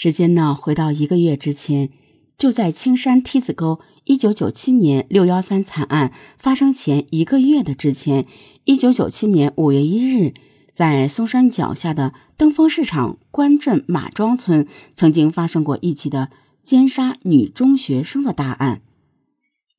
[0.00, 1.90] 时间呢，回到一个月之前，
[2.38, 8.24] 就在青山梯子沟一九九七年六幺三惨案发生前一个月的之前，
[8.62, 10.34] 一九九七年五月一日，
[10.72, 16.30] 在松山脚下的登封市场关镇马庄村，曾经发生过一起的
[16.62, 18.82] 奸杀女中学生的大案。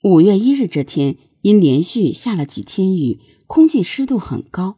[0.04, 4.76] 五月一日这天，因连续下了几天雨，空气湿度很高，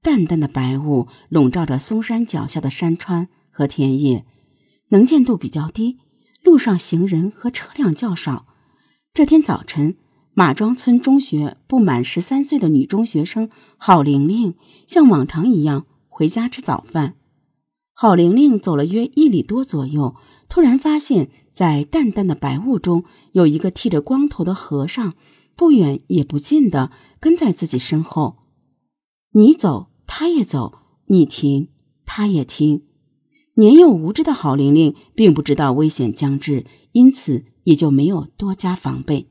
[0.00, 4.24] 淡淡的白雾笼罩着松山脚下的山川和田野。
[4.90, 5.98] 能见度比较低，
[6.42, 8.46] 路上行人和车辆较少。
[9.12, 9.96] 这天早晨，
[10.32, 14.54] 马庄村中学不满十三岁的女中学生郝玲玲
[14.86, 17.14] 像往常一样回家吃早饭。
[17.92, 20.16] 郝玲玲走了约一里多左右，
[20.48, 25.14] 突然发现，在淡淡的白雾中，有一个剃着光头的和尚，
[25.54, 26.90] 不远也不近的
[27.20, 28.38] 跟在自己身后。
[29.30, 31.68] 你走，他也走；你停，
[32.04, 32.82] 他也停。
[33.54, 39.28] 年幼无知的郝玲玲并不知道危险将至，因此也就没有多加防备。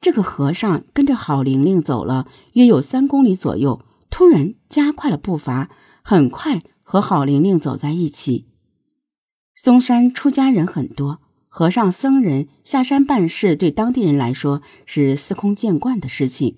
[0.00, 5.70] 这个和尚跟着郝玲玲走了约有三公里左右，突然加快了步伐，
[6.02, 8.46] 很快和郝玲玲走在一起。
[9.54, 16.56] 嵩山出家人很多，和尚僧人下山办事，对当地人来说是司空见惯的事情。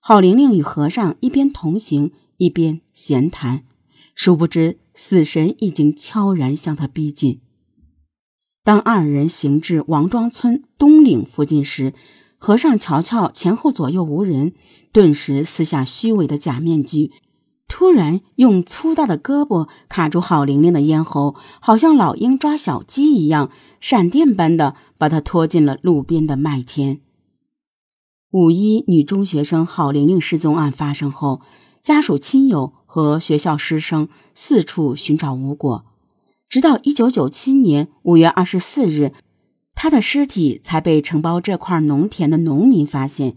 [0.00, 3.64] 郝玲玲与和尚一边同行，一边闲谈。
[4.16, 7.42] 殊不知，死神已经悄然向他逼近。
[8.64, 11.92] 当二人行至王庄村东岭附近时，
[12.38, 14.54] 和尚瞧瞧前后左右无人，
[14.90, 17.12] 顿时撕下虚伪的假面具，
[17.68, 23.50] 突然用粗大的胳膊卡住郝玲玲的咽喉，好像老鹰抓小鸡一样，
[23.80, 27.02] 闪电般的把她拖进了路边的麦田。
[28.32, 31.42] 五一女中学生郝玲玲失踪案发生后，
[31.86, 32.72] 家属亲友。
[32.96, 35.84] 和学校师生四处寻找无果，
[36.48, 39.12] 直到一九九七年五月二十四日，
[39.74, 43.36] 他的尸体才被承包这块农田的农民发现。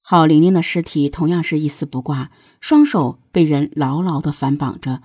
[0.00, 2.30] 郝玲玲的尸体同样是一丝不挂，
[2.60, 5.02] 双手被人牢牢的反绑着，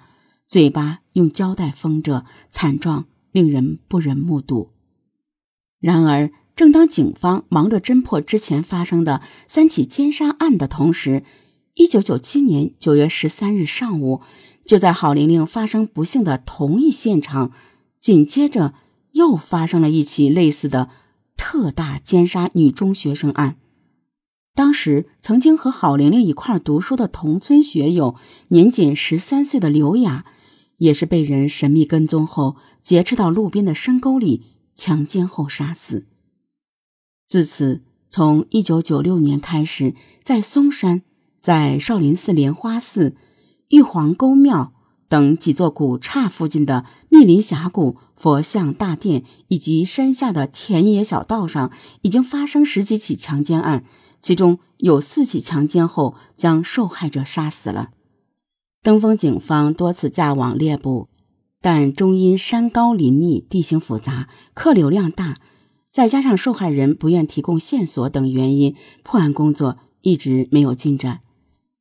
[0.48, 4.70] 嘴巴用胶带封着，惨状令人不忍目睹。
[5.80, 11.24] 然而，正当警方忙着侦破之前发生的三起奸杀案的同时，
[11.76, 14.22] 一九九七年九月十三日上午，
[14.66, 17.52] 就在郝玲玲发生不幸的同一现场，
[18.00, 18.74] 紧接着
[19.12, 20.90] 又发生了一起类似的
[21.36, 23.58] 特大奸杀女中学生案。
[24.54, 28.16] 当时曾经和郝玲玲一块读书的同村学友，
[28.48, 30.26] 年仅十三岁的刘雅，
[30.78, 34.44] 也是被人神秘跟踪后劫持到路边的深沟里
[34.74, 36.08] 强奸后杀死。
[37.28, 39.94] 自此，从一九九六年开始，
[40.24, 41.02] 在嵩山。
[41.46, 43.16] 在少林寺莲花寺、
[43.68, 44.74] 玉皇沟庙
[45.08, 53.86] 等几座古刹附近的密林峡谷、佛像大殿以及山下的田野小道上，已经发生十几起强奸案，
[54.24, 57.92] 其中有四起强奸后将受害者杀死了。
[58.82, 61.10] 登封警方多次架网猎捕，
[61.62, 65.38] 但终因山高林密、地形复杂、客流量大，
[65.92, 71.22] 再加上受害人不愿提供线索等原因，破案工作一直没有进展。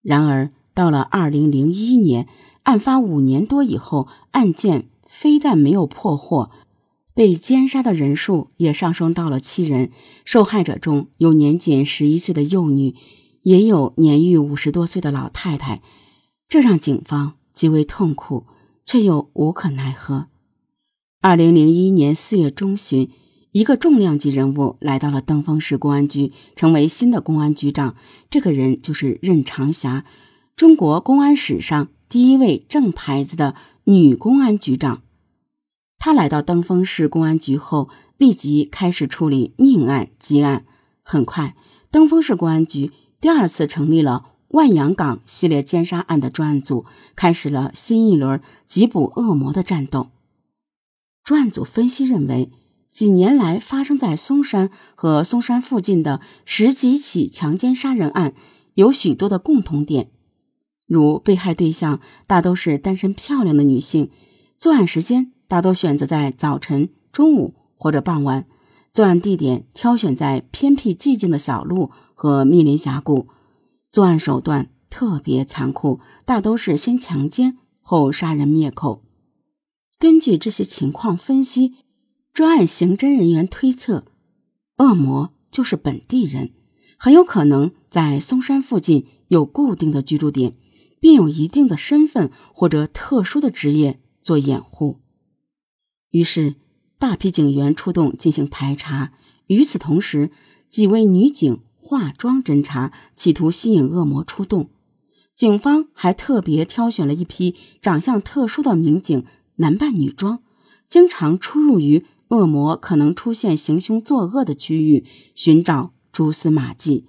[0.05, 2.29] 然而，到了二零零一年，
[2.65, 6.51] 案发五年多以后，案件非但没有破获，
[7.15, 9.91] 被奸杀的人数也上升到了七人。
[10.27, 12.95] 受害者中有年仅十一岁的幼女，
[13.45, 15.81] 也有年逾五十多岁的老太太，
[16.49, 18.45] 这让警方极为痛苦，
[18.85, 20.27] 却又无可奈何。
[21.23, 23.11] 二零零一年四月中旬。
[23.55, 27.95] 一个重量级人物来到了登封市公安局，成为新的公安局长。
[28.29, 30.05] 这个人就是任长霞，
[30.57, 33.55] 中国公安史上第一位正牌子的
[33.85, 35.03] 女公安局长。
[36.01, 40.65] 她来到登封市公安局后，立即开始处理命案积案。
[41.05, 41.55] 很快，
[41.93, 42.91] 登封市公安局
[43.21, 50.09] 第二次成立了万阳岗系列奸杀案的专案组，开始了新一轮缉捕恶魔的战斗。
[51.23, 52.51] 专案组分析认为。
[52.95, 58.35] 几年来发生在嵩山和嵩山附近的十几起强奸杀人案，
[58.75, 60.13] 有许多的共同点，
[60.87, 64.13] 如被害对象大都是单身漂亮的女性，
[64.57, 68.47] 作案时间大多选择在早晨、中午或者傍晚，
[68.93, 73.27] 作案地点挑选在偏僻寂静的小路和密林峡谷，
[73.91, 79.03] 作案手段特别残酷，大都是先强奸后杀人灭口。
[79.99, 81.75] 根据这些情况分析。
[82.35, 84.07] 专案刑侦人员推测，
[84.79, 86.51] 恶魔就是本地人，
[86.99, 90.57] 很有可能在嵩山附近有固定的居住点，
[90.99, 94.99] 并有一定的身份或者特殊的职业做掩护。
[96.11, 96.57] 于是，
[96.99, 99.13] 大批警员出动进行排查。
[99.47, 100.33] 与此同时，
[100.69, 104.71] 几位女警化妆侦查，企图吸引恶魔出动。
[105.37, 109.25] 警方还特别挑选了一批长相特殊的民警，
[109.57, 110.43] 男扮女装，
[110.89, 112.05] 经常出入于
[112.35, 115.05] 恶魔可能出现行凶作恶的区域，
[115.37, 117.07] 寻找蛛丝马迹，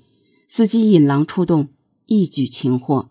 [0.48, 1.70] 伺机引狼出动，
[2.06, 3.10] 一举擒获。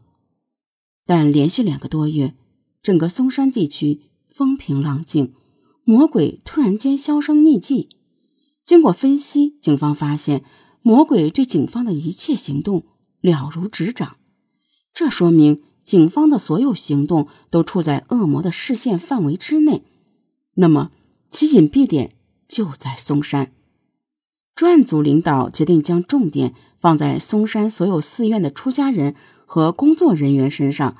[1.04, 2.34] 但连续两个多月，
[2.82, 5.34] 整个嵩山地区风平浪静，
[5.82, 7.88] 魔鬼突然间销声匿迹。
[8.64, 10.44] 经过分析，警方发现
[10.82, 12.84] 魔鬼对警方的一切行动
[13.20, 14.16] 了如指掌，
[14.94, 19.82] 这说明警方的所有行动都处在恶魔的视线范围之内。
[20.54, 20.92] 那么，
[21.34, 22.12] 其隐蔽点
[22.46, 23.50] 就在嵩山。
[24.54, 30.96] 专案组领导决定将重点放在嵩山所有寺院的出家人和工作人员身上，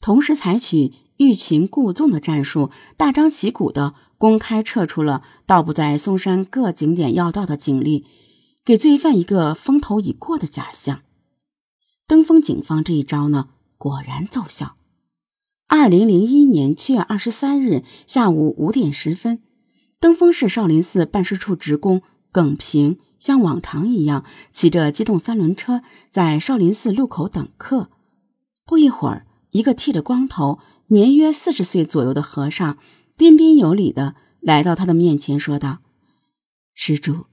[0.00, 3.94] 同时采取欲擒故纵的战术，大张旗鼓的。
[4.18, 8.04] 公开撤出了道不在嵩山各景点要道的警力，
[8.66, 11.00] 给罪犯一个风头已过的假象。
[12.06, 14.76] 登封警方这一招呢，果然奏效。
[15.68, 19.40] 二零零一年七月二十三日下午五点十分，
[20.00, 22.02] 登封市少林寺办事处职工
[22.32, 27.90] 耿平像往常一样骑着机动三轮车在少林寺路口等客。
[28.64, 32.78] 不一会儿，一个剃着光头、年约四十岁左右的和尚。
[33.16, 35.80] 彬彬有礼的来到他的面前，说道
[36.72, 37.26] ：“施主，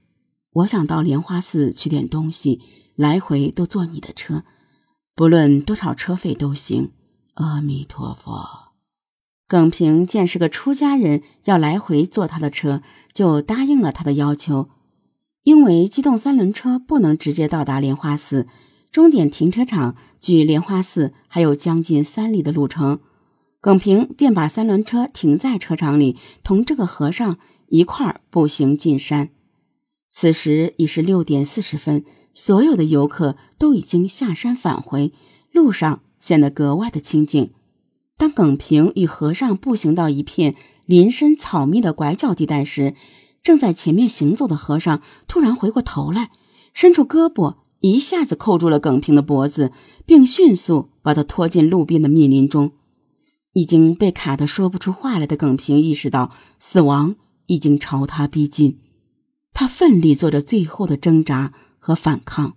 [0.50, 2.60] 我想到莲花寺取点东西，
[2.94, 4.44] 来回都坐你的车，
[5.14, 6.92] 不论多少车费都行。”
[7.36, 8.67] 阿弥陀佛。
[9.48, 12.82] 耿平见是个出家人，要来回坐他的车，
[13.14, 14.68] 就答应了他的要求。
[15.42, 18.46] 因为机动三轮车不能直接到达莲花寺，
[18.92, 23.00] 终点停车场距莲花寺还有将近三里的路程。
[23.62, 29.30] 耿平便把三轮车停在车场里，同这个和尚一块儿步行进山。
[30.10, 32.04] 此时已是六点四十分，
[32.34, 35.14] 所有的游客都已经下山返回，
[35.50, 37.52] 路上显得格外的清静。
[38.18, 40.54] 当耿平与和尚步行到一片
[40.84, 42.94] 林深草密的拐角地带时，
[43.42, 46.30] 正在前面行走的和尚突然回过头来，
[46.74, 49.72] 伸出胳膊一下子扣住了耿平的脖子，
[50.04, 52.72] 并迅速把他拖进路边的密林中。
[53.54, 57.16] 已经被卡得说不出话来的耿平意识到死亡
[57.46, 58.78] 已经朝他逼近，
[59.52, 62.56] 他奋力做着最后的挣扎和反抗，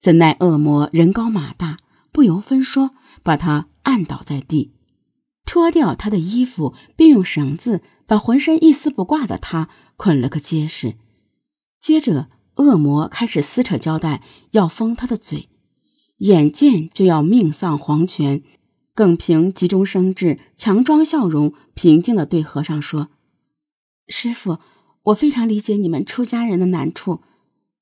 [0.00, 1.78] 怎奈恶魔人高马大，
[2.12, 2.90] 不由分说
[3.22, 4.72] 把他按倒在地，
[5.44, 10.94] 脱掉他的衣服，并用绳子把浑身一丝不挂的他捆了个结实。
[11.80, 15.48] 接着，恶魔开始撕扯胶带，要封他的嘴，
[16.18, 18.42] 眼见就要命丧黄泉。
[18.94, 23.08] 耿平急中生智，强装笑容，平静地对和尚说
[24.08, 24.58] ：“师傅，
[25.02, 27.20] 我非常理解你们出家人的难处，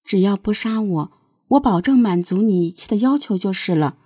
[0.02, 1.12] 只要不杀我，
[1.48, 3.98] 我保证满足你一切的要求就是了。”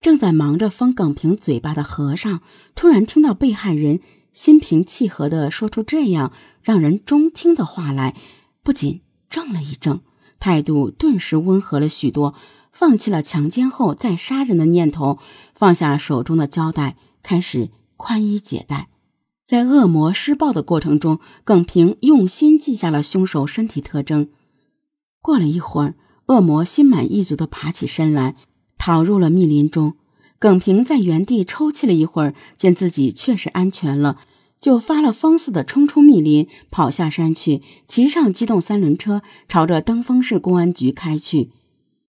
[0.00, 2.40] 正在忙着封耿平嘴巴的和尚，
[2.74, 4.00] 突然听到被害人
[4.32, 8.14] 心平气和地说出这样让人中听的话来，
[8.62, 10.00] 不仅怔了一怔，
[10.38, 12.34] 态度顿时温和了许多。
[12.70, 15.18] 放弃了强奸后再杀人的念头，
[15.52, 18.88] 放下手中的胶带，开始宽衣解带。
[19.44, 24.28] 在恶魔施暴的过程中，耿平用心记下了凶手身体特征。
[25.20, 28.36] 过了一会儿，恶魔心满意足地爬起身来，
[28.78, 29.94] 逃入了密林中。
[30.38, 34.18] 耿平在原地抽泣了一会儿，见自己确实安全了，
[34.60, 41.50] 就发了疯似的冲出密林，跑下山去，骑上机动三轮车，朝着登封市公安局开去。